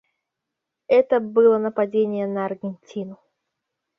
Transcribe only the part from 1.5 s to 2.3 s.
нападение